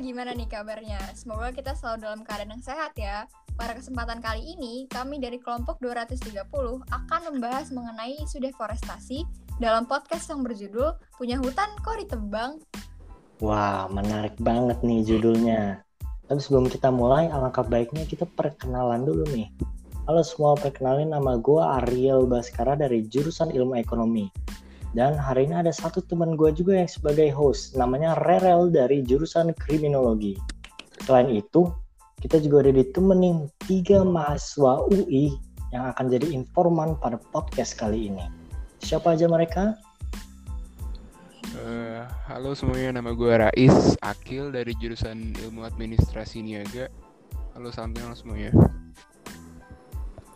gimana 0.00 0.32
nih 0.32 0.48
kabarnya? 0.48 1.00
Semoga 1.12 1.52
kita 1.52 1.76
selalu 1.76 2.08
dalam 2.08 2.20
keadaan 2.24 2.56
yang 2.56 2.64
sehat 2.64 2.96
ya. 2.96 3.28
Pada 3.52 3.76
kesempatan 3.76 4.24
kali 4.24 4.56
ini, 4.56 4.88
kami 4.88 5.20
dari 5.20 5.36
kelompok 5.36 5.76
230 5.84 6.32
akan 6.88 7.20
membahas 7.28 7.68
mengenai 7.68 8.16
isu 8.24 8.40
deforestasi 8.40 9.28
dalam 9.60 9.84
podcast 9.84 10.32
yang 10.32 10.40
berjudul 10.40 10.96
Punya 11.20 11.36
Hutan 11.36 11.68
Kok 11.84 11.96
Ditebang? 12.00 12.64
Wah, 13.44 13.84
menarik 13.92 14.40
banget 14.40 14.80
nih 14.80 15.04
judulnya. 15.04 15.84
Tapi 16.24 16.40
sebelum 16.40 16.72
kita 16.72 16.88
mulai, 16.88 17.28
alangkah 17.28 17.66
baiknya 17.66 18.08
kita 18.08 18.24
perkenalan 18.24 19.04
dulu 19.04 19.28
nih. 19.28 19.52
Halo 20.08 20.24
semua, 20.24 20.56
perkenalin 20.56 21.12
nama 21.12 21.36
gue 21.36 21.60
Ariel 21.60 22.24
Baskara 22.24 22.80
dari 22.80 23.04
jurusan 23.04 23.52
Ilmu 23.52 23.76
Ekonomi. 23.76 24.24
Dan 24.92 25.16
hari 25.16 25.48
ini 25.48 25.56
ada 25.56 25.72
satu 25.72 26.04
teman 26.04 26.36
gue 26.36 26.52
juga 26.52 26.76
yang 26.76 26.88
sebagai 26.88 27.32
host, 27.32 27.72
namanya 27.80 28.12
Rerel 28.28 28.68
dari 28.68 29.00
jurusan 29.00 29.56
Kriminologi. 29.56 30.36
Selain 31.08 31.32
itu, 31.32 31.72
kita 32.20 32.36
juga 32.44 32.68
ada 32.68 32.76
ditemenin 32.76 33.48
tiga 33.64 34.04
mahasiswa 34.04 34.84
UI 34.92 35.32
yang 35.72 35.88
akan 35.96 36.12
jadi 36.12 36.28
informan 36.36 37.00
pada 37.00 37.16
podcast 37.32 37.72
kali 37.80 38.12
ini. 38.12 38.28
Siapa 38.84 39.16
aja 39.16 39.24
mereka? 39.32 39.80
Uh, 41.56 42.04
halo 42.28 42.52
semuanya, 42.52 43.00
nama 43.00 43.16
gue 43.16 43.32
Rais 43.32 43.96
Akil 44.04 44.52
dari 44.52 44.76
jurusan 44.76 45.32
Ilmu 45.40 45.64
Administrasi 45.64 46.44
Niaga. 46.44 46.92
Halo, 47.56 47.72
salam 47.72 47.96
kenal 47.96 48.12
semuanya. 48.12 48.52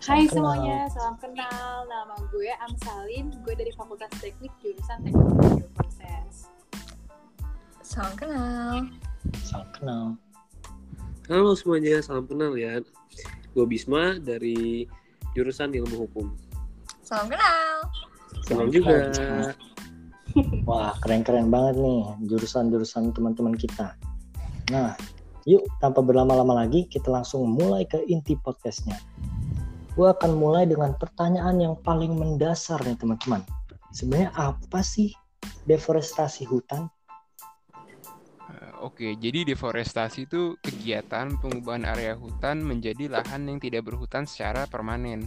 Hai 0.07 0.23
semuanya, 0.31 0.87
salam 0.95 1.19
kenal. 1.19 1.83
Nama 1.91 2.15
gue 2.31 2.47
Amsalin, 2.63 3.27
gue 3.43 3.55
dari 3.59 3.75
Fakultas 3.75 4.07
Teknik 4.23 4.55
jurusan 4.63 5.03
Teknologi 5.03 5.67
Proses. 5.75 6.47
Salam 7.83 8.15
kenal. 8.15 8.87
Salam 9.43 9.67
kenal. 9.75 10.05
Halo 11.27 11.59
semuanya, 11.59 11.99
salam 12.07 12.23
kenal 12.31 12.55
ya. 12.55 12.79
Gue 13.51 13.67
Bisma 13.67 14.23
dari 14.23 14.87
jurusan 15.35 15.75
Ilmu 15.75 16.07
Hukum. 16.07 16.31
Salam 17.03 17.27
kenal. 17.27 17.91
Salam 18.47 18.71
juga. 18.71 19.11
Wah, 20.71 20.95
keren-keren 21.03 21.51
banget 21.51 21.83
nih 21.83 22.31
jurusan-jurusan 22.31 23.11
teman-teman 23.11 23.59
kita. 23.59 23.99
Nah, 24.71 24.95
yuk 25.51 25.67
tanpa 25.83 25.99
berlama-lama 25.99 26.63
lagi 26.63 26.87
kita 26.87 27.11
langsung 27.11 27.43
mulai 27.59 27.83
ke 27.91 28.07
inti 28.07 28.39
podcastnya 28.39 29.03
gue 29.97 30.09
akan 30.13 30.37
mulai 30.37 30.69
dengan 30.69 30.93
pertanyaan 30.93 31.57
yang 31.57 31.75
paling 31.81 32.13
mendasar 32.13 32.85
nih 32.85 33.01
teman-teman. 33.01 33.41
Sebenarnya 33.97 34.29
apa 34.37 34.85
sih 34.85 35.17
deforestasi 35.65 36.45
hutan? 36.45 36.93
Eh, 38.53 38.73
oke, 38.85 39.17
jadi 39.17 39.49
deforestasi 39.49 40.29
itu 40.29 40.61
kegiatan 40.61 41.41
pengubahan 41.41 41.89
area 41.89 42.13
hutan 42.13 42.61
menjadi 42.61 43.09
lahan 43.09 43.49
yang 43.49 43.57
tidak 43.57 43.89
berhutan 43.89 44.29
secara 44.29 44.69
permanen. 44.69 45.25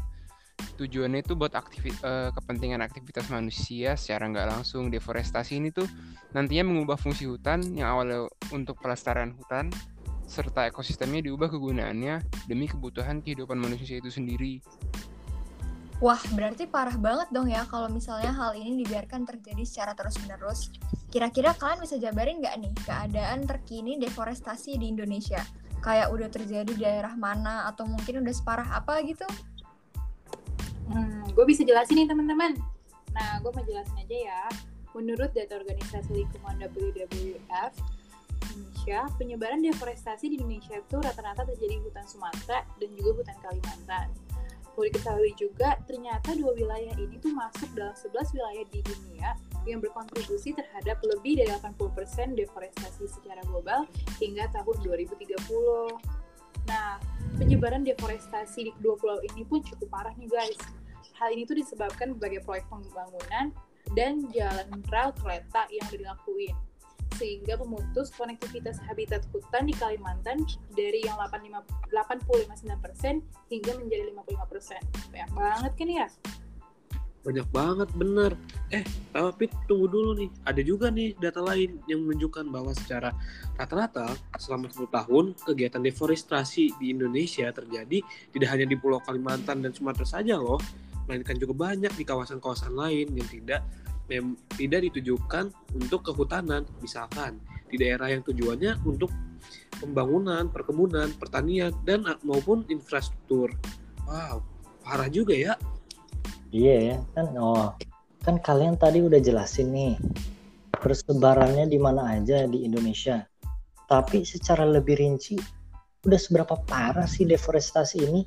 Tujuannya 0.77 1.25
itu 1.25 1.33
buat 1.33 1.55
aktivi 1.55 1.91
uh, 2.03 2.29
kepentingan 2.35 2.83
aktivitas 2.83 3.31
manusia 3.31 3.97
secara 3.97 4.29
nggak 4.29 4.47
langsung. 4.53 4.93
Deforestasi 4.93 5.57
ini 5.57 5.73
tuh 5.73 5.87
nantinya 6.35 6.69
mengubah 6.69 6.99
fungsi 6.99 7.25
hutan 7.25 7.63
yang 7.73 7.89
awalnya 7.95 8.27
untuk 8.53 8.77
pelestarian 8.79 9.33
hutan 9.33 9.71
serta 10.29 10.69
ekosistemnya 10.69 11.25
diubah 11.25 11.49
kegunaannya 11.49 12.45
demi 12.45 12.69
kebutuhan 12.69 13.25
kehidupan 13.25 13.57
manusia 13.57 13.97
itu 13.97 14.13
sendiri. 14.13 14.61
Wah, 15.99 16.21
berarti 16.31 16.63
parah 16.63 16.95
banget 16.95 17.27
dong 17.33 17.51
ya 17.51 17.67
kalau 17.67 17.91
misalnya 17.91 18.31
hal 18.31 18.55
ini 18.55 18.85
dibiarkan 18.85 19.27
terjadi 19.27 19.65
secara 19.67 19.91
terus-menerus. 19.97 20.71
Kira-kira 21.11 21.51
kalian 21.57 21.83
bisa 21.83 21.99
jabarin 21.99 22.39
nggak 22.39 22.55
nih 22.55 22.73
keadaan 22.87 23.43
terkini 23.43 23.99
deforestasi 23.99 24.79
di 24.79 24.95
Indonesia? 24.95 25.43
Kayak 25.83 26.13
udah 26.15 26.29
terjadi 26.31 26.71
di 26.71 26.79
daerah 26.79 27.19
mana 27.19 27.67
atau 27.67 27.83
mungkin 27.83 28.23
udah 28.23 28.31
separah 28.31 28.79
apa 28.79 29.03
gitu? 29.03 29.27
Hmm, 30.87 31.27
gue 31.35 31.45
bisa 31.49 31.67
jelasin 31.67 31.99
nih 31.99 32.07
teman-teman. 32.07 32.55
Nah, 33.11 33.43
gue 33.43 33.51
mau 33.51 33.65
jelasin 33.67 33.99
aja 33.99 34.17
ya. 34.23 34.43
Menurut 34.95 35.35
data 35.35 35.59
organisasi 35.59 36.15
lingkungan 36.15 36.63
WWF, 36.63 37.73
Indonesia, 38.49 39.05
penyebaran 39.21 39.61
deforestasi 39.61 40.33
di 40.33 40.35
Indonesia 40.41 40.81
itu 40.81 40.97
rata-rata 40.97 41.45
terjadi 41.45 41.77
di 41.77 41.83
hutan 41.85 42.05
Sumatera 42.09 42.65
dan 42.65 42.89
juga 42.97 43.21
hutan 43.21 43.37
Kalimantan. 43.43 44.07
Perlu 44.73 44.85
diketahui 44.89 45.31
juga, 45.35 45.75
ternyata 45.85 46.33
dua 46.39 46.55
wilayah 46.55 46.95
ini 46.95 47.19
tuh 47.19 47.35
masuk 47.35 47.67
dalam 47.75 47.91
11 47.91 48.31
wilayah 48.31 48.65
di 48.71 48.79
dunia 48.79 49.29
yang 49.67 49.83
berkontribusi 49.83 50.55
terhadap 50.55 50.97
lebih 51.03 51.43
dari 51.43 51.51
80% 51.51 52.39
deforestasi 52.39 53.03
secara 53.11 53.43
global 53.51 53.83
hingga 54.17 54.47
tahun 54.55 54.75
2030. 54.79 55.35
Nah, 56.71 57.01
penyebaran 57.35 57.83
deforestasi 57.83 58.69
di 58.69 58.71
kedua 58.79 58.95
pulau 58.95 59.19
ini 59.33 59.43
pun 59.43 59.59
cukup 59.65 59.89
parah 59.91 60.15
nih 60.15 60.31
guys. 60.31 60.59
Hal 61.19 61.35
ini 61.35 61.43
tuh 61.43 61.59
disebabkan 61.59 62.15
berbagai 62.15 62.47
proyek 62.47 62.63
pembangunan 62.71 63.51
dan 63.97 64.23
jalan 64.31 64.69
rel 64.87 65.11
kereta 65.17 65.67
yang 65.73 65.87
dilakuin 65.91 66.55
sehingga 67.17 67.57
memutus 67.57 68.13
konektivitas 68.13 68.77
habitat 68.85 69.25
hutan 69.33 69.65
di 69.65 69.73
Kalimantan 69.73 70.45
dari 70.75 71.01
yang 71.01 71.17
85,9% 71.17 72.61
hingga 73.49 73.71
menjadi 73.79 74.13
55%. 74.13 75.13
Banyak 75.13 75.31
banget 75.33 75.71
kan 75.73 75.89
ya? 75.89 76.07
Banyak 77.19 77.47
banget, 77.51 77.89
bener. 77.99 78.31
Eh, 78.71 78.85
tapi 79.11 79.51
tunggu 79.67 79.91
dulu 79.91 80.11
nih. 80.15 80.29
Ada 80.47 80.61
juga 80.63 80.87
nih 80.87 81.19
data 81.19 81.43
lain 81.43 81.83
yang 81.89 82.07
menunjukkan 82.07 82.47
bahwa 82.47 82.71
secara 82.71 83.11
rata-rata 83.59 84.15
selama 84.39 84.71
10 84.71 84.87
tahun 84.87 85.25
kegiatan 85.43 85.83
deforestasi 85.83 86.79
di 86.79 86.95
Indonesia 86.95 87.51
terjadi 87.51 87.99
tidak 88.31 88.49
hanya 88.55 88.65
di 88.69 88.79
Pulau 88.79 89.03
Kalimantan 89.03 89.59
dan 89.59 89.75
Sumatera 89.75 90.07
saja 90.07 90.39
loh, 90.39 90.61
melainkan 91.09 91.35
juga 91.35 91.57
banyak 91.57 91.91
di 91.97 92.07
kawasan-kawasan 92.07 92.71
lain 92.71 93.11
yang 93.11 93.27
tidak 93.27 93.61
mem 94.09 94.35
tidak 94.57 94.89
ditujukan 94.89 95.53
untuk 95.77 96.09
kehutanan, 96.09 96.65
misalkan 96.81 97.37
di 97.69 97.77
daerah 97.77 98.09
yang 98.09 98.25
tujuannya 98.25 98.81
untuk 98.83 99.13
pembangunan, 99.77 100.49
perkebunan, 100.49 101.13
pertanian, 101.15 101.71
dan 101.85 102.03
maupun 102.25 102.65
infrastruktur. 102.67 103.53
Wow, 104.09 104.41
parah 104.81 105.07
juga 105.07 105.37
ya. 105.37 105.53
Iya 106.49 106.77
ya, 106.81 106.97
kan 107.13 107.27
oh 107.37 107.77
kan 108.25 108.41
kalian 108.41 108.75
tadi 108.75 108.99
udah 108.99 109.21
jelasin 109.21 109.71
nih 109.71 109.95
persebarannya 110.75 111.69
di 111.69 111.77
mana 111.77 112.17
aja 112.17 112.47
di 112.47 112.65
Indonesia. 112.65 113.23
Tapi 113.89 114.21
secara 114.21 114.63
lebih 114.65 115.01
rinci, 115.01 115.35
udah 116.05 116.19
seberapa 116.19 116.55
parah 116.65 117.09
sih 117.09 117.25
deforestasi 117.25 117.97
ini? 118.05 118.21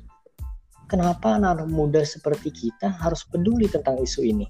Kenapa 0.85 1.39
anak 1.39 1.65
muda 1.71 2.03
seperti 2.03 2.51
kita 2.53 2.93
harus 2.99 3.25
peduli 3.25 3.65
tentang 3.71 3.97
isu 3.97 4.21
ini? 4.27 4.45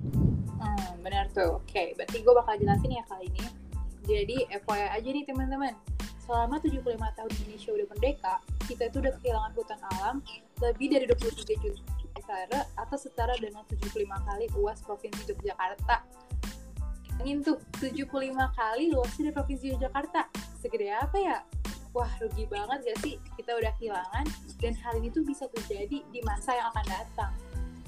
Hmm, 0.00 0.92
benar 1.00 1.28
tuh. 1.32 1.60
Oke, 1.60 1.72
okay, 1.72 1.86
berarti 1.96 2.20
gue 2.20 2.34
bakal 2.36 2.54
jelasin 2.60 2.92
ya 2.92 3.04
kali 3.08 3.26
ini. 3.32 3.48
Jadi 4.06 4.36
FYI 4.52 4.86
aja 4.92 5.08
nih 5.08 5.24
teman-teman. 5.26 5.74
Selama 6.26 6.58
75 6.58 6.98
tahun 6.98 7.30
Indonesia 7.38 7.70
udah 7.70 7.86
merdeka, 7.94 8.34
kita 8.66 8.82
itu 8.90 8.96
udah 8.98 9.14
kehilangan 9.22 9.52
hutan 9.54 9.80
alam 9.94 10.16
lebih 10.58 10.86
dari 10.90 11.06
23 11.06 11.54
juta 11.62 11.96
hektare 12.16 12.60
atau 12.74 12.96
setara 12.98 13.34
dengan 13.38 13.62
75 13.70 14.02
kali 14.10 14.44
UAS 14.58 14.82
Provinsi 14.82 15.22
Yogyakarta. 15.30 16.02
Ingin 17.22 17.46
tuh 17.46 17.56
75 17.78 18.10
kali 18.58 18.90
luasnya 18.90 19.30
dari 19.30 19.34
Provinsi 19.34 19.64
Yogyakarta. 19.76 20.26
Segede 20.58 20.90
apa 20.90 21.16
ya? 21.20 21.38
Wah, 21.94 22.10
rugi 22.20 22.44
banget 22.50 22.92
gak 22.92 22.98
sih 23.00 23.16
kita 23.40 23.56
udah 23.56 23.72
kehilangan 23.80 24.26
dan 24.60 24.72
hal 24.84 25.00
ini 25.00 25.08
tuh 25.08 25.24
bisa 25.24 25.48
terjadi 25.48 26.04
di 26.04 26.20
masa 26.28 26.52
yang 26.52 26.68
akan 26.68 26.86
datang 26.92 27.32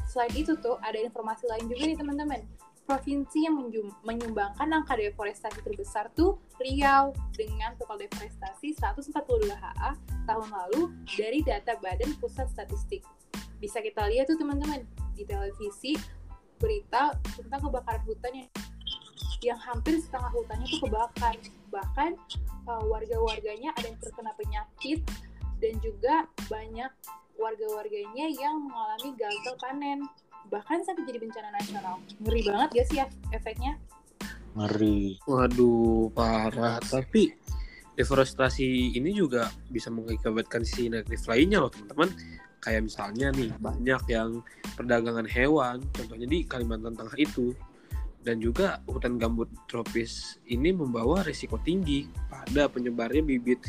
Selain 0.09 0.33
itu 0.33 0.57
tuh 0.57 0.81
ada 0.81 0.97
informasi 0.97 1.45
lain 1.45 1.69
juga 1.69 1.84
nih 1.84 1.99
teman-teman. 2.01 2.41
Provinsi 2.89 3.45
yang 3.45 3.60
menyumbangkan 4.01 4.65
angka 4.72 4.97
deforestasi 4.97 5.60
terbesar 5.60 6.09
tuh 6.16 6.41
Riau 6.57 7.13
dengan 7.37 7.77
total 7.77 8.09
deforestasi 8.09 8.72
142 8.81 9.53
HA 9.53 9.93
tahun 10.25 10.49
lalu 10.49 10.97
dari 11.13 11.45
data 11.45 11.77
Badan 11.84 12.16
Pusat 12.16 12.49
Statistik. 12.49 13.05
Bisa 13.60 13.84
kita 13.84 14.09
lihat 14.09 14.33
tuh 14.33 14.41
teman-teman 14.41 14.89
di 15.13 15.28
televisi 15.28 16.01
berita 16.57 17.13
tentang 17.37 17.69
kebakaran 17.69 18.03
hutan 18.09 18.33
yang 18.33 18.49
yang 19.39 19.61
hampir 19.61 20.01
setengah 20.01 20.33
hutannya 20.33 20.66
tuh 20.66 20.81
kebakar. 20.89 21.37
Bahkan 21.69 22.11
uh, 22.66 22.84
warga-warganya 22.89 23.77
ada 23.77 23.87
yang 23.87 24.01
terkena 24.01 24.33
penyakit 24.34 25.04
dan 25.61 25.75
juga 25.84 26.27
banyak 26.49 26.91
warga-warganya 27.39 28.27
yang 28.35 28.67
mengalami 28.67 29.15
gagal 29.15 29.55
panen. 29.63 29.99
Bahkan 30.51 30.83
sampai 30.85 31.07
jadi 31.07 31.19
bencana 31.23 31.49
nasional. 31.55 32.03
Ngeri 32.21 32.41
banget 32.45 32.69
gak 32.75 32.87
sih 32.91 32.97
ya 32.99 33.07
efeknya? 33.31 33.73
Ngeri. 34.59 35.23
Waduh 35.25 36.11
parah. 36.13 36.83
Tapi 36.83 37.33
deforestasi 37.95 38.99
ini 38.99 39.15
juga 39.15 39.51
bisa 39.71 39.89
mengakibatkan 39.91 40.67
sisi 40.67 40.91
negatif 40.91 41.25
lainnya 41.31 41.63
loh 41.63 41.71
teman-teman. 41.71 42.11
Kayak 42.59 42.91
misalnya 42.91 43.31
nih 43.31 43.51
banyak 43.63 44.03
yang 44.11 44.43
perdagangan 44.75 45.27
hewan 45.31 45.79
contohnya 45.95 46.27
di 46.27 46.43
Kalimantan 46.43 46.99
Tengah 46.99 47.17
itu. 47.17 47.55
Dan 48.19 48.43
juga 48.43 48.83
hutan 48.91 49.17
gambut 49.17 49.47
tropis 49.71 50.43
ini 50.51 50.75
membawa 50.75 51.23
risiko 51.23 51.57
tinggi 51.63 52.11
pada 52.29 52.67
penyebarnya 52.67 53.23
bibit 53.25 53.63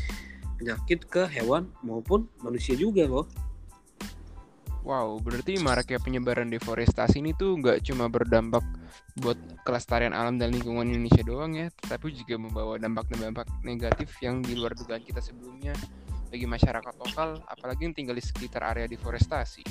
penyakit 0.60 1.08
ke 1.08 1.24
hewan 1.32 1.70
maupun 1.80 2.28
manusia 2.44 2.76
juga 2.76 3.08
loh. 3.08 3.24
Wow, 4.80 5.20
berarti 5.20 5.60
maraknya 5.60 6.00
penyebaran 6.00 6.48
deforestasi 6.48 7.20
ini 7.20 7.36
tuh 7.36 7.60
nggak 7.60 7.84
cuma 7.84 8.08
berdampak 8.08 8.64
buat 9.20 9.36
kelestarian 9.68 10.16
alam 10.16 10.40
dan 10.40 10.56
lingkungan 10.56 10.88
Indonesia 10.88 11.20
doang 11.20 11.52
ya, 11.52 11.68
tapi 11.84 12.16
juga 12.16 12.40
membawa 12.40 12.80
dampak-dampak 12.80 13.44
negatif 13.60 14.16
yang 14.24 14.40
di 14.40 14.56
luar 14.56 14.72
dugaan 14.72 15.04
kita 15.04 15.20
sebelumnya 15.20 15.76
bagi 16.32 16.48
masyarakat 16.48 16.94
lokal, 16.96 17.44
apalagi 17.44 17.84
yang 17.84 17.94
tinggal 17.94 18.16
di 18.16 18.24
sekitar 18.24 18.64
area 18.64 18.88
deforestasi. 18.88 19.66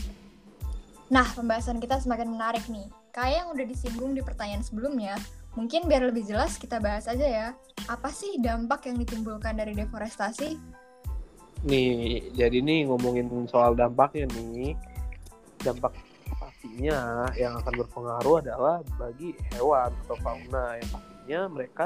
Nah, 1.09 1.25
pembahasan 1.33 1.81
kita 1.81 1.97
semakin 1.97 2.29
menarik 2.29 2.61
nih. 2.69 2.85
Kayak 3.09 3.35
yang 3.41 3.49
udah 3.57 3.65
disinggung 3.65 4.13
di 4.13 4.21
pertanyaan 4.21 4.61
sebelumnya, 4.61 5.17
mungkin 5.57 5.89
biar 5.89 6.05
lebih 6.05 6.21
jelas 6.29 6.61
kita 6.61 6.77
bahas 6.77 7.09
aja 7.09 7.25
ya. 7.25 7.47
Apa 7.89 8.13
sih 8.13 8.37
dampak 8.37 8.85
yang 8.85 9.01
ditimbulkan 9.01 9.57
dari 9.57 9.73
deforestasi? 9.73 10.53
Nih, 11.65 12.29
jadi 12.37 12.61
nih 12.61 12.85
ngomongin 12.85 13.25
soal 13.49 13.73
dampaknya 13.73 14.29
nih. 14.37 14.77
Dampak 15.59 15.93
pastinya 16.39 17.27
yang 17.35 17.55
akan 17.59 17.73
berpengaruh 17.83 18.35
adalah 18.43 18.79
bagi 18.95 19.35
hewan 19.55 19.91
atau 20.07 20.15
fauna 20.23 20.79
yang 20.79 20.89
pastinya 20.91 21.41
mereka 21.51 21.85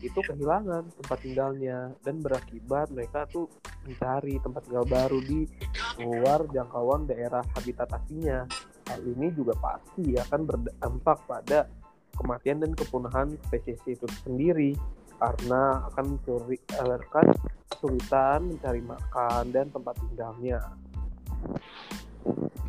itu 0.00 0.16
kehilangan 0.24 0.88
tempat 0.96 1.18
tinggalnya 1.20 1.92
dan 2.00 2.24
berakibat 2.24 2.88
mereka 2.88 3.28
tuh 3.28 3.46
mencari 3.84 4.40
tempat 4.40 4.64
tinggal 4.64 4.86
baru 4.88 5.20
di 5.20 5.44
luar 6.00 6.48
jangkauan 6.48 7.04
daerah 7.04 7.44
habitat 7.56 7.88
aslinya. 7.92 8.48
Hal 8.88 9.00
ini 9.04 9.28
juga 9.36 9.54
pasti 9.60 10.16
akan 10.16 10.40
berdampak 10.48 11.18
pada 11.28 11.68
kematian 12.16 12.64
dan 12.64 12.72
kepunahan 12.74 13.28
spesies 13.48 13.80
itu 13.86 14.08
sendiri 14.24 14.74
karena 15.20 15.84
akan 15.92 16.16
akan 16.24 17.26
kesulitan 17.68 18.40
mencari 18.48 18.80
makan 18.80 19.44
dan 19.52 19.68
tempat 19.68 19.94
tinggalnya. 20.00 20.60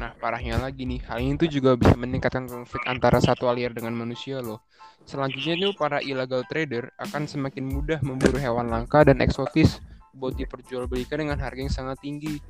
Nah, 0.01 0.17
parahnya 0.17 0.57
lagi 0.57 0.89
nih, 0.89 0.97
hal 1.05 1.21
ini 1.21 1.37
tuh 1.37 1.45
juga 1.45 1.77
bisa 1.77 1.93
meningkatkan 1.93 2.49
konflik 2.49 2.81
antara 2.89 3.21
satwa 3.21 3.53
liar 3.53 3.69
dengan 3.69 3.93
manusia 3.93 4.41
loh. 4.41 4.65
Selanjutnya 5.05 5.57
tuh 5.57 5.73
para 5.77 6.01
illegal 6.01 6.41
trader 6.49 6.89
akan 6.97 7.29
semakin 7.29 7.69
mudah 7.69 7.99
memburu 8.01 8.37
hewan 8.37 8.69
langka 8.69 9.05
dan 9.05 9.21
eksotis 9.21 9.81
buat 10.17 10.33
diperjualbelikan 10.37 11.21
dengan 11.21 11.37
harga 11.37 11.61
yang 11.61 11.73
sangat 11.73 11.97
tinggi. 12.01 12.41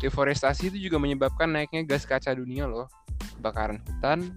Deforestasi 0.00 0.72
itu 0.72 0.88
juga 0.88 0.96
menyebabkan 0.96 1.52
naiknya 1.52 1.84
gas 1.84 2.08
kaca 2.08 2.32
dunia 2.32 2.64
loh, 2.64 2.88
kebakaran 3.36 3.84
hutan, 3.84 4.32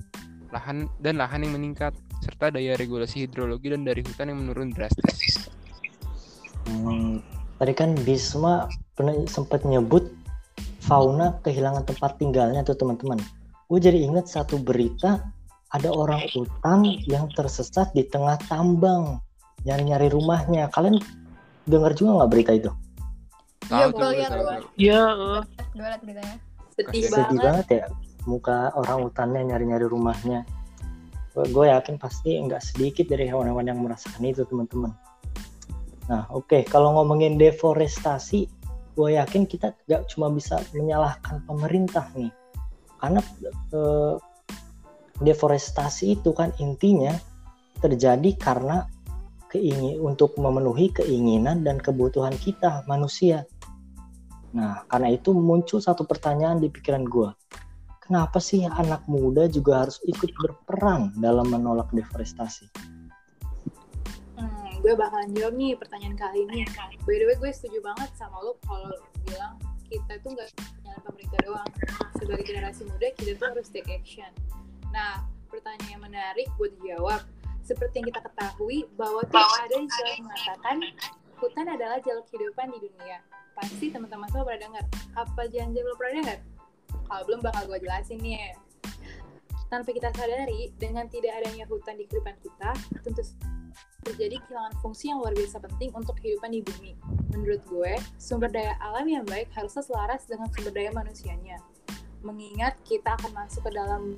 lahan 0.52 0.92
dan 1.00 1.16
lahan 1.16 1.44
yang 1.44 1.56
meningkat, 1.56 1.96
serta 2.24 2.52
daya 2.52 2.76
regulasi 2.76 3.28
hidrologi 3.28 3.72
dan 3.72 3.88
dari 3.88 4.04
hutan 4.04 4.32
yang 4.32 4.40
menurun 4.44 4.76
drastis. 4.76 5.48
Hmm, 6.68 7.24
tadi 7.64 7.74
kan 7.76 7.96
Bisma 8.04 8.68
pernah 8.96 9.16
sempat 9.32 9.64
nyebut 9.64 10.12
fauna 10.88 11.38
kehilangan 11.44 11.84
tempat 11.84 12.16
tinggalnya 12.18 12.64
tuh 12.64 12.80
teman-teman. 12.80 13.20
Gue 13.68 13.80
jadi 13.84 14.00
ingat 14.08 14.32
satu 14.32 14.56
berita 14.58 15.20
ada 15.76 15.92
orang 15.92 16.24
hutan 16.32 16.88
yang 17.04 17.28
tersesat 17.36 17.92
di 17.92 18.08
tengah 18.08 18.40
tambang 18.48 19.20
nyari-nyari 19.68 20.08
rumahnya. 20.08 20.72
Kalian 20.72 21.04
dengar 21.68 21.92
juga 21.92 22.24
nggak 22.24 22.32
berita 22.32 22.52
itu? 22.56 22.72
Iya, 23.68 23.86
gue 23.92 24.08
lihat 24.16 24.32
Iya. 24.80 25.02
Gue 25.76 25.84
lihat 25.84 26.02
beritanya. 26.08 26.38
Sedih, 26.80 27.04
Sedih 27.12 27.12
banget. 27.12 27.44
banget 27.44 27.68
ya 27.68 27.86
muka 28.28 28.72
orang 28.76 29.08
hutannya 29.08 29.42
nyari-nyari 29.52 29.88
rumahnya. 29.88 30.48
Gue 31.36 31.70
yakin 31.70 32.00
pasti 32.00 32.40
nggak 32.40 32.64
sedikit 32.64 33.06
dari 33.12 33.28
hewan-hewan 33.28 33.68
yang 33.68 33.80
merasakan 33.84 34.24
itu 34.24 34.48
teman-teman. 34.48 34.96
Nah 36.08 36.24
oke 36.32 36.48
okay. 36.48 36.62
kalau 36.64 36.96
ngomongin 36.96 37.36
deforestasi 37.36 38.48
gue 38.98 39.14
yakin 39.14 39.46
kita 39.46 39.78
nggak 39.86 40.10
cuma 40.10 40.34
bisa 40.34 40.58
menyalahkan 40.74 41.46
pemerintah 41.46 42.10
nih 42.18 42.34
karena 42.98 43.22
eh, 43.78 44.16
deforestasi 45.22 46.18
itu 46.18 46.34
kan 46.34 46.50
intinya 46.58 47.14
terjadi 47.78 48.34
karena 48.42 48.90
keingin 49.54 50.02
untuk 50.02 50.34
memenuhi 50.36 50.92
keinginan 50.92 51.64
dan 51.64 51.80
kebutuhan 51.80 52.36
kita 52.36 52.84
manusia. 52.90 53.48
Nah, 54.52 54.84
karena 54.90 55.14
itu 55.14 55.32
muncul 55.32 55.80
satu 55.80 56.04
pertanyaan 56.04 56.60
di 56.60 56.68
pikiran 56.68 57.06
gue. 57.08 57.30
Kenapa 58.04 58.40
sih 58.40 58.64
anak 58.64 59.04
muda 59.08 59.52
juga 59.52 59.86
harus 59.86 60.00
ikut 60.08 60.32
berperan 60.40 61.16
dalam 61.20 61.48
menolak 61.52 61.92
deforestasi? 61.92 62.97
Gue 64.78 64.94
bakalan 64.94 65.34
jawab 65.34 65.58
nih 65.58 65.74
pertanyaan 65.74 66.16
kali 66.16 66.46
ini. 66.46 66.62
By 67.04 67.18
the 67.18 67.26
way, 67.26 67.36
gue 67.42 67.52
setuju 67.52 67.82
banget 67.82 68.10
sama 68.14 68.38
lo 68.46 68.56
kalau 68.62 68.94
bilang 69.26 69.58
kita 69.90 70.22
tuh 70.22 70.36
nggak 70.38 70.50
nyalain 70.86 71.02
pemerintah 71.02 71.40
doang. 71.44 71.70
Sebagai 72.22 72.44
generasi 72.46 72.82
muda, 72.86 73.08
kita 73.18 73.32
tuh 73.42 73.48
harus 73.58 73.68
take 73.74 73.90
action. 73.90 74.30
Nah, 74.94 75.26
pertanyaan 75.50 75.90
yang 75.98 76.04
menarik 76.04 76.48
buat 76.62 76.72
dijawab. 76.78 77.22
Seperti 77.66 78.00
yang 78.00 78.08
kita 78.16 78.22
ketahui, 78.24 78.88
bahwa 78.96 79.28
tuh 79.28 79.44
ada 79.44 79.76
yang 79.76 80.24
mengatakan 80.24 80.78
hutan 81.42 81.68
adalah 81.68 81.98
jalur 82.00 82.24
kehidupan 82.32 82.72
di 82.72 82.80
dunia. 82.88 83.20
Pasti 83.58 83.92
teman-teman 83.92 84.30
semua 84.32 84.46
pernah 84.48 84.62
dengar. 84.72 84.84
Apa 85.18 85.42
jangan-jangan 85.52 85.84
belum 85.84 85.98
pernah 85.98 86.14
dengar? 86.22 86.40
Kalau 87.08 87.24
belum 87.28 87.40
bakal 87.44 87.64
gue 87.68 87.80
jelasin 87.84 88.20
nih 88.24 88.34
ya. 88.40 88.56
Tanpa 89.68 89.90
kita 89.92 90.16
sadari, 90.16 90.72
dengan 90.80 91.12
tidak 91.12 91.44
adanya 91.44 91.68
hutan 91.68 92.00
di 92.00 92.08
kehidupan 92.08 92.40
kita, 92.40 92.72
tentu 93.04 93.20
terjadi 94.08 94.40
kehilangan 94.46 94.74
fungsi 94.80 95.12
yang 95.12 95.20
luar 95.20 95.36
biasa 95.36 95.60
penting 95.60 95.92
untuk 95.92 96.16
kehidupan 96.22 96.56
di 96.56 96.62
bumi. 96.64 96.94
Menurut 97.36 97.62
gue, 97.68 97.94
sumber 98.16 98.48
daya 98.48 98.80
alam 98.80 99.06
yang 99.06 99.26
baik 99.28 99.52
harusnya 99.52 99.84
selaras 99.84 100.24
dengan 100.26 100.48
sumber 100.56 100.72
daya 100.72 100.92
manusianya. 100.96 101.60
Mengingat 102.24 102.80
kita 102.88 103.20
akan 103.20 103.32
masuk 103.36 103.68
ke 103.68 103.72
dalam 103.76 104.16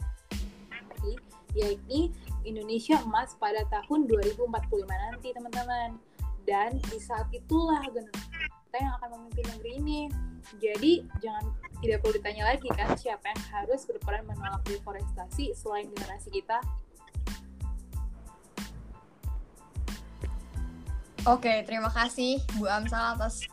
yakni 1.57 2.13
Indonesia 2.45 2.99
emas 3.01 3.33
pada 3.39 3.65
tahun 3.73 4.05
2045 4.05 4.45
nanti 4.85 5.27
teman-teman. 5.33 5.97
Dan 6.45 6.81
di 6.89 6.97
saat 6.97 7.29
itulah 7.29 7.81
kita 7.89 8.77
yang 8.77 8.93
akan 9.01 9.09
memimpin 9.17 9.45
negeri 9.57 9.71
ini. 9.81 10.01
Jadi 10.57 11.05
jangan 11.21 11.45
tidak 11.79 12.01
perlu 12.01 12.13
ditanya 12.17 12.43
lagi 12.49 12.69
kan 12.73 12.89
siapa 12.97 13.21
yang 13.21 13.41
harus 13.53 13.85
berperan 13.85 14.25
menolak 14.25 14.63
deforestasi 14.65 15.53
selain 15.53 15.87
generasi 15.93 16.33
kita 16.33 16.57
Oke, 21.27 21.67
terima 21.67 21.91
kasih 21.91 22.39
Bu 22.55 22.69
Amsal 22.71 23.19
atas 23.19 23.43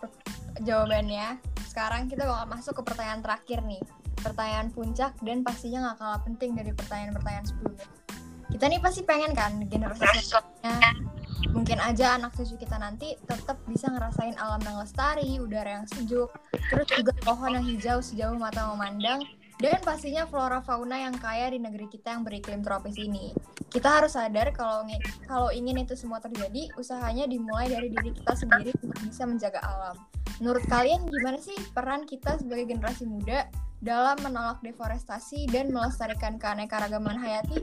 jawabannya. 0.62 1.42
Sekarang 1.66 2.06
kita 2.06 2.23
bakal 2.26 2.46
masuk 2.46 2.73
ke 2.78 2.82
pertanyaan 2.92 3.23
terakhir 3.26 3.58
nih. 3.66 3.82
Pertanyaan 4.23 4.70
puncak 4.70 5.18
dan 5.23 5.42
pastinya 5.42 5.90
nggak 5.90 5.99
kalah 5.99 6.20
penting 6.23 6.54
dari 6.54 6.70
pertanyaan-pertanyaan 6.70 7.46
sebelumnya. 7.46 7.87
Kita 8.46 8.64
nih 8.70 8.80
pasti 8.80 9.02
pengen 9.02 9.32
kan 9.35 9.58
generasi 9.66 10.02
selanjutnya 10.23 11.06
mungkin 11.52 11.78
aja 11.80 12.20
anak 12.20 12.37
cucu 12.37 12.56
kita 12.56 12.76
nanti 12.76 13.16
tetap 13.25 13.56
bisa 13.64 13.88
ngerasain 13.88 14.37
alam 14.37 14.61
yang 14.61 14.76
lestari, 14.76 15.40
udara 15.40 15.80
yang 15.80 15.87
sejuk, 15.88 16.28
terus 16.52 16.88
juga 16.92 17.12
pohon 17.25 17.56
yang 17.56 17.64
hijau 17.64 17.99
sejauh 18.00 18.37
mata 18.37 18.73
memandang, 18.73 19.25
dan 19.56 19.80
pastinya 19.80 20.28
flora 20.28 20.61
fauna 20.61 21.00
yang 21.00 21.16
kaya 21.16 21.49
di 21.49 21.61
negeri 21.61 21.88
kita 21.88 22.12
yang 22.12 22.28
beriklim 22.28 22.61
tropis 22.61 23.00
ini. 23.00 23.32
Kita 23.76 24.00
harus 24.00 24.16
sadar 24.16 24.56
kalau 24.56 24.88
kalau 25.28 25.52
ingin 25.52 25.85
itu 25.85 25.92
semua 25.92 26.16
terjadi, 26.16 26.73
usahanya 26.80 27.28
dimulai 27.28 27.68
dari 27.68 27.92
diri 27.92 28.09
kita 28.09 28.33
sendiri 28.33 28.73
untuk 28.80 28.97
bisa 29.04 29.28
menjaga 29.28 29.61
alam. 29.61 30.00
Menurut 30.40 30.64
kalian 30.64 31.04
gimana 31.04 31.37
sih 31.37 31.52
peran 31.76 32.09
kita 32.09 32.40
sebagai 32.40 32.73
generasi 32.73 33.04
muda 33.04 33.45
dalam 33.85 34.16
menolak 34.25 34.64
deforestasi 34.64 35.52
dan 35.52 35.76
melestarikan 35.76 36.40
keanekaragaman 36.40 37.21
hayati? 37.21 37.61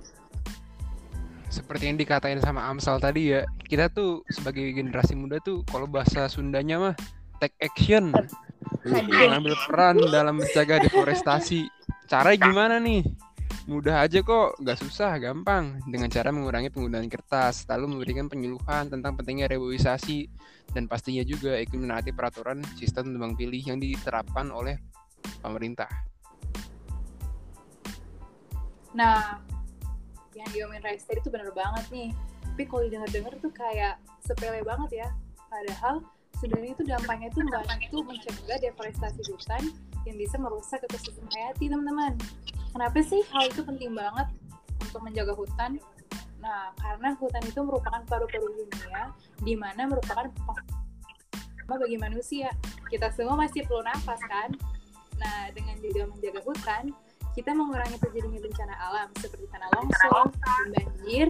Seperti 1.50 1.90
yang 1.90 1.98
dikatain 1.98 2.38
sama 2.46 2.62
Amsal 2.70 3.02
tadi 3.02 3.34
ya, 3.34 3.50
kita 3.66 3.90
tuh 3.90 4.22
sebagai 4.30 4.70
generasi 4.70 5.18
muda 5.18 5.42
tuh 5.42 5.66
kalau 5.66 5.90
bahasa 5.90 6.30
Sundanya 6.30 6.78
mah 6.78 6.96
take 7.42 7.58
action. 7.58 8.14
Mengambil 8.86 9.58
peran 9.66 9.98
dalam 10.14 10.38
menjaga 10.38 10.78
deforestasi. 10.78 11.66
Cara 12.06 12.38
gimana 12.38 12.78
nih? 12.78 13.02
Mudah 13.64 14.04
aja 14.04 14.20
kok, 14.20 14.60
gak 14.60 14.76
susah, 14.76 15.16
gampang. 15.24 15.80
Dengan 15.88 16.12
cara 16.12 16.36
mengurangi 16.36 16.68
penggunaan 16.68 17.08
kertas, 17.08 17.64
lalu 17.72 17.96
memberikan 17.96 18.28
penyuluhan 18.28 18.92
tentang 18.92 19.16
pentingnya 19.16 19.48
reboisasi, 19.48 20.28
dan 20.76 20.92
pastinya 20.92 21.24
juga 21.24 21.56
ikut 21.56 21.80
menaati 21.80 22.12
peraturan 22.12 22.60
sistem 22.76 23.16
tebang 23.16 23.40
pilih 23.40 23.64
yang 23.64 23.80
diterapkan 23.80 24.52
oleh 24.52 24.76
pemerintah. 25.40 25.88
Nah, 28.92 29.40
yang 30.36 30.50
diomongin 30.52 30.84
Rester 30.84 31.18
itu 31.18 31.32
bener 31.32 31.56
banget 31.56 31.86
nih. 31.88 32.10
Tapi 32.44 32.64
kalau 32.68 32.84
didengar-dengar 32.84 33.34
tuh 33.40 33.54
kayak 33.56 33.96
sepele 34.28 34.60
banget 34.68 35.08
ya. 35.08 35.10
Padahal 35.48 36.04
sebenarnya 36.38 36.76
itu 36.76 36.84
dampaknya 36.84 37.32
tuh 37.32 37.48
membantu 37.48 37.98
mencegah 38.06 38.60
deforestasi 38.60 39.22
hutan 39.32 39.64
yang 40.04 40.20
bisa 40.20 40.36
merusak 40.36 40.84
ekosistem 40.84 41.26
hayati 41.32 41.72
teman-teman. 41.72 42.20
Kenapa 42.74 43.00
sih 43.06 43.22
hal 43.30 43.54
itu 43.54 43.62
penting 43.62 43.94
banget 43.94 44.28
untuk 44.82 45.02
menjaga 45.06 45.38
hutan? 45.38 45.78
Nah, 46.42 46.74
karena 46.76 47.16
hutan 47.16 47.44
itu 47.46 47.60
merupakan 47.64 48.02
paru-paru 48.10 48.50
dunia, 48.52 49.14
di 49.40 49.54
mana 49.56 49.88
merupakan 49.88 50.28
bagi 51.70 51.98
manusia. 52.02 52.52
Kita 52.90 53.14
semua 53.16 53.40
masih 53.40 53.64
perlu 53.64 53.86
nafas 53.86 54.20
kan? 54.26 54.50
Nah, 55.22 55.54
dengan 55.56 55.78
juga 55.80 56.10
menjaga 56.10 56.42
hutan, 56.44 56.84
kita 57.34 57.54
mengurangi 57.54 57.98
terjadinya 57.98 58.42
bencana 58.42 58.76
alam 58.78 59.10
seperti 59.18 59.46
tanah 59.50 59.70
longsor 59.74 60.26
banjir 60.70 61.28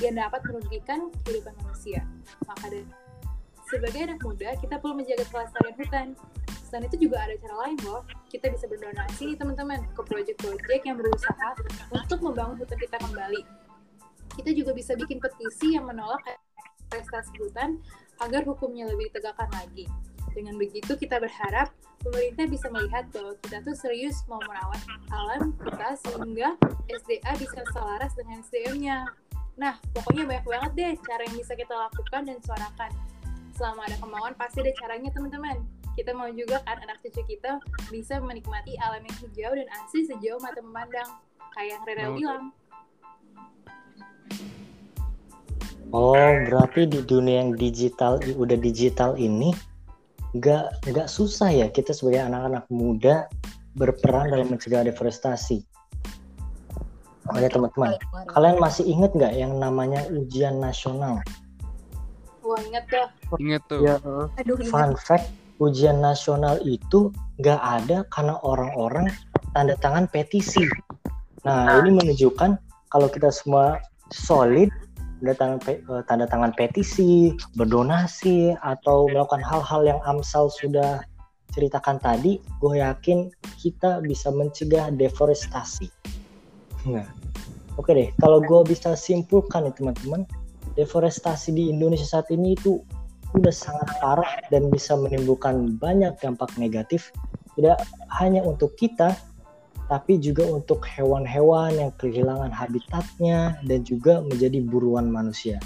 yang 0.00 0.14
dapat 0.16 0.40
merugikan 0.48 1.12
kehidupan 1.24 1.52
manusia. 1.60 2.04
Maka 2.48 2.72
dari 2.72 2.88
sebagai 3.68 4.00
anak 4.04 4.20
muda, 4.24 4.48
kita 4.60 4.80
perlu 4.80 5.00
menjaga 5.00 5.24
kelestarian 5.28 5.76
hutan. 5.76 6.06
Selain 6.72 6.88
itu 6.88 7.04
juga 7.04 7.20
ada 7.20 7.36
cara 7.36 7.68
lain 7.68 7.76
loh. 7.84 8.00
Kita 8.32 8.48
bisa 8.48 8.64
berdonasi 8.64 9.36
teman-teman 9.36 9.84
ke 9.92 10.00
proyek-proyek 10.08 10.88
yang 10.88 10.96
berusaha 10.96 11.48
untuk 11.92 12.24
membangun 12.24 12.56
hutan 12.56 12.80
kita 12.80 12.96
kembali. 12.96 13.44
Kita 14.40 14.56
juga 14.56 14.72
bisa 14.72 14.96
bikin 14.96 15.20
petisi 15.20 15.76
yang 15.76 15.84
menolak 15.84 16.24
prestasi 16.88 17.28
hutan 17.44 17.76
agar 18.24 18.48
hukumnya 18.48 18.88
lebih 18.88 19.12
ditegakkan 19.12 19.52
lagi. 19.52 19.84
Dengan 20.32 20.56
begitu 20.56 20.96
kita 20.96 21.20
berharap 21.20 21.68
pemerintah 22.00 22.48
bisa 22.48 22.72
melihat 22.72 23.04
bahwa 23.12 23.36
kita 23.44 23.60
tuh 23.68 23.76
serius 23.76 24.24
mau 24.24 24.40
merawat 24.40 24.80
alam 25.12 25.52
kita 25.60 25.92
sehingga 26.08 26.56
SDA 26.88 27.36
bisa 27.36 27.68
selaras 27.76 28.16
dengan 28.16 28.40
SDM-nya. 28.48 29.12
Nah, 29.60 29.76
pokoknya 29.92 30.24
banyak 30.24 30.46
banget 30.48 30.72
deh 30.72 30.92
cara 31.04 31.20
yang 31.28 31.36
bisa 31.36 31.52
kita 31.52 31.76
lakukan 31.76 32.32
dan 32.32 32.40
suarakan. 32.40 32.92
Selama 33.52 33.84
ada 33.84 34.00
kemauan 34.00 34.32
pasti 34.40 34.64
ada 34.64 34.72
caranya 34.80 35.12
teman-teman. 35.12 35.81
Kita 35.92 36.16
mau 36.16 36.28
juga 36.32 36.64
kan 36.64 36.80
anak 36.80 37.04
cucu 37.04 37.36
kita 37.36 37.60
bisa 37.92 38.16
menikmati 38.24 38.80
alam 38.80 39.04
yang 39.04 39.16
hijau 39.20 39.52
dan 39.52 39.68
asli 39.76 40.08
sejauh 40.08 40.40
mata 40.40 40.64
memandang. 40.64 41.08
Kayak 41.52 41.68
yang 41.68 41.82
Rere 41.84 42.04
Mau- 42.08 42.16
bilang. 42.16 42.44
Oh, 45.92 46.32
berarti 46.48 46.88
di 46.88 47.04
dunia 47.04 47.44
yang 47.44 47.52
digital, 47.52 48.16
udah 48.16 48.56
digital 48.56 49.12
ini, 49.20 49.52
nggak 50.32 50.88
nggak 50.88 51.04
susah 51.04 51.52
ya 51.52 51.68
kita 51.68 51.92
sebagai 51.92 52.24
anak-anak 52.24 52.64
muda 52.72 53.28
berperan 53.76 54.32
dalam 54.32 54.48
mencegah 54.48 54.88
deforestasi. 54.88 55.60
Oh 57.28 57.36
ya 57.36 57.52
teman-teman, 57.52 58.00
kalian 58.32 58.56
masih 58.56 58.88
inget 58.88 59.12
nggak 59.12 59.36
yang 59.36 59.60
namanya 59.60 60.08
ujian 60.08 60.56
nasional? 60.64 61.20
Wah 62.40 62.60
inget 62.64 62.84
dah. 62.88 63.08
Ingat 63.36 63.62
tuh. 63.68 63.80
Ya. 63.84 64.00
Aduh, 64.40 64.56
ingat. 64.58 64.72
Fun 64.72 64.92
fact, 64.96 65.28
ujian 65.62 66.02
nasional 66.02 66.58
itu 66.66 67.14
nggak 67.38 67.62
ada 67.62 68.02
karena 68.10 68.34
orang-orang 68.42 69.06
tanda 69.54 69.78
tangan 69.78 70.10
petisi. 70.10 70.66
Nah, 71.46 71.78
ini 71.82 71.94
menunjukkan 71.94 72.58
kalau 72.90 73.06
kita 73.06 73.30
semua 73.30 73.78
solid, 74.10 74.68
tanda 75.22 75.34
tangan, 75.38 75.58
pe- 75.62 75.82
eh, 75.82 76.02
tanda 76.10 76.26
tangan 76.26 76.52
petisi, 76.58 77.30
berdonasi, 77.54 78.58
atau 78.58 79.06
melakukan 79.06 79.42
hal-hal 79.46 79.86
yang 79.86 80.00
Amsal 80.02 80.50
sudah 80.50 81.06
ceritakan 81.54 82.02
tadi, 82.02 82.42
gue 82.58 82.74
yakin 82.80 83.30
kita 83.60 84.02
bisa 84.02 84.32
mencegah 84.32 84.90
deforestasi. 84.90 85.86
Nah, 86.88 87.06
oke 87.76 87.92
deh, 87.92 88.08
kalau 88.18 88.42
gue 88.42 88.60
bisa 88.66 88.96
simpulkan 88.96 89.68
nih 89.68 89.74
teman-teman, 89.76 90.24
deforestasi 90.74 91.52
di 91.52 91.68
Indonesia 91.68 92.08
saat 92.08 92.32
ini 92.32 92.56
itu 92.56 92.80
udah 93.32 93.54
sangat 93.54 93.88
parah 94.00 94.32
dan 94.52 94.68
bisa 94.68 94.92
menimbulkan 94.96 95.80
banyak 95.80 96.12
dampak 96.20 96.52
negatif 96.60 97.08
tidak 97.56 97.80
hanya 98.20 98.40
untuk 98.44 98.76
kita 98.76 99.16
tapi 99.92 100.16
juga 100.16 100.48
untuk 100.48 100.80
hewan-hewan 100.88 101.76
yang 101.76 101.92
kehilangan 102.00 102.48
habitatnya 102.48 103.60
dan 103.68 103.84
juga 103.84 104.24
menjadi 104.24 104.64
buruan 104.64 105.12
manusia. 105.12 105.60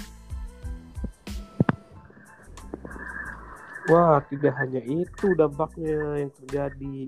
Wah, 3.87 4.19
tidak 4.27 4.51
hanya 4.59 4.83
itu 4.83 5.31
dampaknya 5.31 6.27
yang 6.27 6.31
terjadi. 6.43 7.07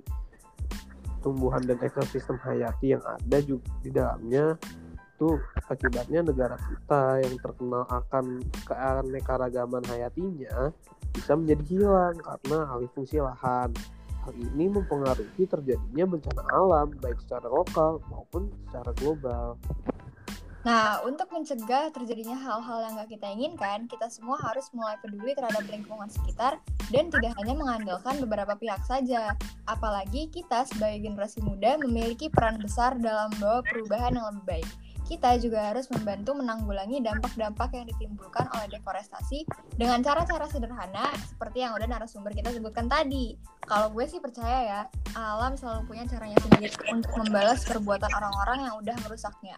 Tumbuhan 1.19 1.59
dan 1.67 1.75
ekosistem 1.83 2.39
hayati 2.39 2.95
yang 2.95 3.03
ada 3.03 3.43
juga 3.43 3.67
di 3.83 3.91
dalamnya 3.91 4.55
itu 5.19 5.35
akibatnya 5.67 6.23
negara 6.23 6.55
kita 6.55 7.19
yang 7.27 7.35
terkenal 7.43 7.83
akan 7.91 8.39
keanekaragaman 8.63 9.83
hayatinya 9.91 10.71
bisa 11.11 11.35
menjadi 11.35 11.63
hilang 11.67 12.15
karena 12.23 12.57
alih 12.71 12.87
fungsi 12.95 13.19
lahan. 13.19 13.75
Hal 14.23 14.31
ini 14.31 14.71
mempengaruhi 14.71 15.43
terjadinya 15.43 16.07
bencana 16.07 16.43
alam 16.55 16.87
baik 17.03 17.19
secara 17.19 17.51
lokal 17.51 17.99
maupun 18.07 18.47
secara 18.63 18.95
global. 18.95 19.59
Nah, 20.59 20.99
untuk 21.07 21.31
mencegah 21.31 21.87
terjadinya 21.91 22.35
hal-hal 22.35 22.83
yang 22.83 22.93
nggak 22.99 23.15
kita 23.15 23.27
inginkan, 23.31 23.87
kita 23.87 24.11
semua 24.11 24.39
harus 24.43 24.67
mulai 24.75 24.99
peduli 24.99 25.31
terhadap 25.31 25.63
lingkungan 25.71 26.11
sekitar 26.11 26.59
dan 26.91 27.07
tidak 27.07 27.31
hanya 27.39 27.55
mengandalkan 27.55 28.19
beberapa 28.19 28.55
pihak 28.59 28.83
saja. 28.83 29.35
Apalagi 29.67 30.27
kita 30.27 30.67
sebagai 30.67 30.99
generasi 31.11 31.39
muda 31.43 31.79
memiliki 31.79 32.27
peran 32.27 32.59
besar 32.59 32.99
dalam 32.99 33.31
membawa 33.35 33.63
perubahan 33.67 34.19
yang 34.19 34.27
lebih 34.35 34.43
baik. 34.47 34.69
Kita 35.09 35.41
juga 35.41 35.73
harus 35.73 35.89
membantu 35.89 36.37
menanggulangi 36.37 37.01
dampak-dampak 37.01 37.73
yang 37.73 37.89
ditimbulkan 37.89 38.45
oleh 38.53 38.69
deforestasi 38.77 39.41
dengan 39.73 40.05
cara-cara 40.05 40.45
sederhana 40.45 41.09
seperti 41.25 41.65
yang 41.65 41.73
udah 41.73 41.89
narasumber 41.89 42.29
kita 42.29 42.53
sebutkan 42.53 42.85
tadi. 42.85 43.33
Kalau 43.65 43.89
gue 43.89 44.05
sih 44.05 44.21
percaya 44.21 44.59
ya, 44.61 44.81
alam 45.17 45.57
selalu 45.57 45.89
punya 45.89 46.05
caranya 46.05 46.37
sendiri 46.45 46.77
untuk 46.93 47.09
membalas 47.25 47.65
perbuatan 47.65 48.13
orang-orang 48.13 48.69
yang 48.69 48.75
udah 48.77 48.95
merusaknya. 49.01 49.57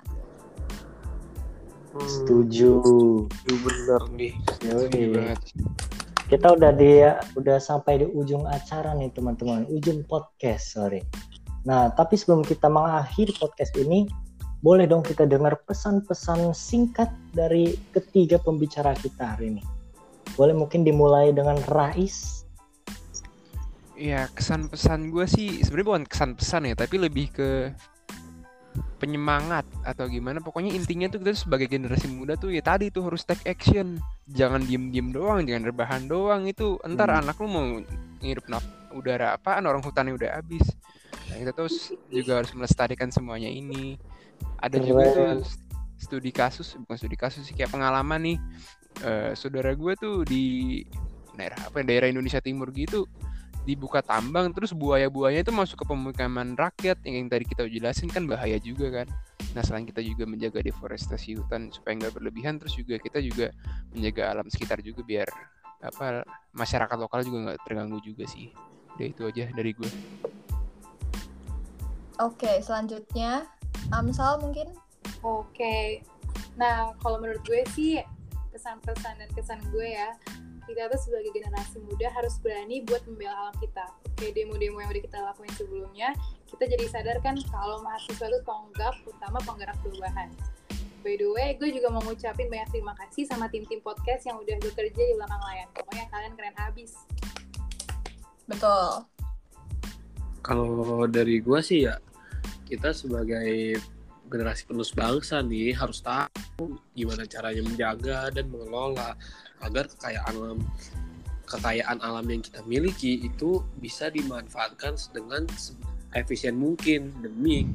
Hmm, 1.91 2.08
Setuju. 2.08 2.72
itu 3.27 3.55
bener 3.60 4.01
nih. 4.15 4.34
Setuju 4.55 5.03
banget. 5.12 5.39
Kita 6.31 6.48
udah 6.55 6.72
di 6.72 7.03
udah 7.36 7.60
sampai 7.60 8.00
di 8.00 8.08
ujung 8.08 8.48
acara 8.48 8.96
nih 8.96 9.12
teman-teman, 9.12 9.67
ujung 9.67 10.00
podcast, 10.08 10.79
sorry. 10.79 11.03
Nah, 11.67 11.91
tapi 11.91 12.15
sebelum 12.15 12.41
kita 12.48 12.72
mengakhiri 12.72 13.36
podcast 13.36 13.75
ini, 13.75 14.08
boleh 14.62 14.86
dong 14.86 15.01
kita 15.01 15.25
dengar 15.25 15.58
pesan-pesan 15.65 16.53
singkat 16.53 17.10
dari 17.34 17.74
ketiga 17.91 18.38
pembicara 18.38 18.94
kita 18.94 19.36
hari 19.36 19.58
ini. 19.58 19.63
Boleh 20.38 20.53
mungkin 20.53 20.86
dimulai 20.86 21.34
dengan 21.34 21.58
Rais. 21.65 22.46
Ya 23.98 24.25
kesan 24.34 24.65
pesan 24.70 25.13
gue 25.13 25.25
sih 25.30 25.62
sebenarnya 25.62 25.88
bukan 25.89 26.06
kesan 26.10 26.32
pesan 26.34 26.65
ya, 26.70 26.74
tapi 26.74 26.98
lebih 26.98 27.30
ke 27.34 27.50
penyemangat 29.01 29.65
atau 29.82 30.06
gimana. 30.06 30.38
Pokoknya 30.41 30.74
intinya 30.74 31.10
tuh 31.10 31.25
kita 31.25 31.34
sebagai 31.34 31.65
generasi 31.65 32.06
muda 32.06 32.38
tuh 32.38 32.53
ya 32.53 32.62
tadi 32.62 32.94
tuh 32.94 33.10
harus 33.10 33.25
take 33.25 33.41
action. 33.50 33.98
Jangan 34.30 34.62
diem-diem 34.65 35.10
doang, 35.10 35.41
jangan 35.46 35.74
rebahan 35.74 36.06
doang. 36.06 36.46
Itu 36.46 36.77
entar 36.86 37.10
Hmm. 37.10 37.25
anak 37.25 37.36
lu 37.41 37.50
mau 37.50 37.65
ngirup 38.22 38.46
udara 38.94 39.38
apaan 39.38 39.65
orang 39.65 39.82
hutannya 39.82 40.13
udah 40.13 40.38
habis. 40.38 40.65
Nah, 41.30 41.36
kita 41.41 41.51
tuh 41.53 41.68
s- 41.70 41.96
juga 42.12 42.41
harus 42.41 42.53
melestarikan 42.53 43.10
semuanya 43.10 43.50
ini. 43.50 43.98
Ada 44.62 44.77
juga 44.81 45.03
tuh 45.13 45.45
studi 46.01 46.31
kasus, 46.33 46.74
bukan 46.81 46.98
studi 46.98 47.17
kasus 47.17 47.45
sih 47.45 47.53
kayak 47.53 47.74
pengalaman 47.74 48.21
nih. 48.21 48.38
Eh, 49.01 49.31
saudara 49.38 49.74
gue 49.74 49.93
tuh 49.98 50.25
di 50.27 50.81
daerah 51.38 51.57
apa 51.69 51.81
ya, 51.81 51.86
daerah 51.88 52.07
Indonesia 52.12 52.43
Timur 52.43 52.69
gitu 52.75 53.07
dibuka 53.62 54.01
tambang 54.01 54.50
terus 54.50 54.74
buaya-buayanya 54.74 55.45
itu 55.45 55.53
masuk 55.53 55.86
ke 55.86 55.86
pemukiman 55.86 56.57
rakyat. 56.57 56.98
Yang, 57.05 57.15
yang 57.15 57.27
tadi 57.29 57.45
kita 57.45 57.63
jelasin 57.69 58.10
kan 58.10 58.25
bahaya 58.25 58.57
juga 58.57 58.89
kan. 59.01 59.07
Nah 59.53 59.62
selain 59.62 59.86
kita 59.86 60.01
juga 60.01 60.25
menjaga 60.25 60.65
deforestasi 60.65 61.38
hutan 61.38 61.69
supaya 61.69 62.01
nggak 62.01 62.13
berlebihan 62.17 62.57
terus 62.57 62.74
juga 62.74 62.98
kita 62.98 63.21
juga 63.21 63.53
menjaga 63.93 64.33
alam 64.33 64.48
sekitar 64.50 64.81
juga 64.81 65.05
biar 65.05 65.29
apa 65.81 66.21
masyarakat 66.53 66.98
lokal 66.98 67.25
juga 67.25 67.38
nggak 67.50 67.60
terganggu 67.65 68.01
juga 68.01 68.25
sih. 68.25 68.50
Udah 68.98 69.07
itu 69.07 69.21
aja 69.24 69.45
dari 69.53 69.71
gue 69.71 69.91
Oke, 72.21 72.62
selanjutnya 72.62 73.50
Amsal 73.91 74.39
mungkin. 74.39 74.71
Oke. 75.21 76.01
Nah, 76.55 76.95
kalau 77.03 77.19
menurut 77.19 77.43
gue 77.43 77.62
sih 77.75 78.00
pesan-pesan 78.51 79.19
dan 79.19 79.29
kesan 79.36 79.60
gue 79.71 79.88
ya, 79.95 80.15
kita 80.67 80.88
tuh 80.88 81.00
sebagai 81.00 81.31
generasi 81.36 81.83
muda 81.83 82.07
harus 82.15 82.39
berani 82.39 82.83
buat 82.88 83.03
membela 83.07 83.36
alam 83.48 83.55
kita. 83.60 83.86
Oke, 84.07 84.31
demo-demo 84.31 84.79
yang 84.79 84.91
udah 84.91 85.03
kita 85.03 85.17
lakuin 85.19 85.53
sebelumnya, 85.60 86.10
kita 86.48 86.63
jadi 86.67 86.86
sadar 86.88 87.17
kan 87.19 87.36
kalau 87.51 87.83
mahasiswa 87.83 88.27
itu 88.27 88.39
tonggak 88.48 88.95
utama 89.07 89.39
penggerak 89.43 89.75
perubahan. 89.83 90.31
By 91.01 91.17
the 91.17 91.27
way, 91.33 91.57
gue 91.57 91.74
juga 91.74 91.89
mau 91.89 92.03
ngucapin 92.05 92.45
banyak 92.45 92.69
terima 92.77 92.93
kasih 92.93 93.25
sama 93.25 93.50
tim-tim 93.50 93.81
podcast 93.81 94.21
yang 94.29 94.38
udah 94.38 94.53
bekerja 94.62 95.01
di 95.01 95.13
belakang 95.17 95.41
layar. 95.50 95.67
Pokoknya 95.74 96.05
kalian 96.13 96.33
keren 96.38 96.55
abis. 96.62 96.93
Betul. 98.45 99.10
Kalau 100.41 101.05
dari 101.05 101.38
gua 101.41 101.62
sih 101.62 101.86
ya 101.86 101.98
kita 102.72 102.96
sebagai 102.96 103.75
generasi 104.32 104.63
penerus 104.63 104.96
bangsa 104.96 105.44
nih 105.44 105.75
harus 105.75 106.00
tahu 106.00 106.80
gimana 106.96 107.28
caranya 107.28 107.68
menjaga 107.68 108.32
dan 108.32 108.48
mengelola 108.48 109.20
agar 109.60 109.92
kekayaan 109.92 110.34
alam 110.40 110.60
kekayaan 111.51 112.00
alam 112.00 112.24
yang 112.32 112.40
kita 112.40 112.63
miliki 112.63 113.28
itu 113.28 113.60
bisa 113.84 114.08
dimanfaatkan 114.08 114.96
dengan 115.12 115.44
efisien 116.16 116.56
mungkin 116.56 117.12
demi 117.20 117.68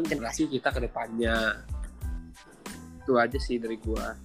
generasi 0.00 0.48
kita 0.48 0.72
ke 0.72 0.80
depannya. 0.84 1.64
Itu 3.00 3.16
aja 3.16 3.36
sih 3.40 3.56
dari 3.56 3.80
gua. 3.80 4.16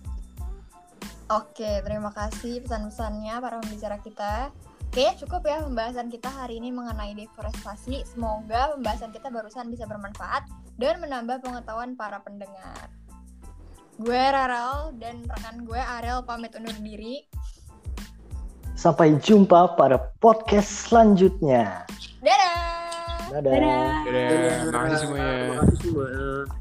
Oke, 1.32 1.80
terima 1.80 2.12
kasih 2.12 2.60
pesan-pesannya 2.60 3.40
para 3.40 3.64
pembicara 3.64 4.04
kita. 4.04 4.52
Kayaknya 4.92 5.24
cukup 5.24 5.42
ya 5.48 5.64
pembahasan 5.64 6.12
kita 6.12 6.28
hari 6.28 6.60
ini 6.60 6.68
mengenai 6.68 7.16
deforestasi. 7.16 8.04
Semoga 8.04 8.76
pembahasan 8.76 9.16
kita 9.16 9.32
barusan 9.32 9.72
bisa 9.72 9.88
bermanfaat 9.88 10.52
dan 10.76 11.00
menambah 11.00 11.40
pengetahuan 11.40 11.96
para 11.96 12.20
pendengar. 12.20 12.92
Gue 13.96 14.20
Raral 14.20 14.92
dan 15.00 15.24
rekan 15.32 15.64
gue 15.64 15.80
Arel 15.80 16.28
pamit 16.28 16.52
undur 16.60 16.76
diri. 16.84 17.24
Sampai 18.76 19.16
jumpa 19.16 19.80
pada 19.80 20.12
podcast 20.20 20.92
selanjutnya. 20.92 21.88
Dadah! 22.20 23.32
Dadah. 23.32 23.52
Dadah, 24.04 24.60
makasih 24.76 24.98
semuanya. 25.08 25.32
Terima 25.32 25.56
kasih 25.64 25.78
semua. 25.88 26.61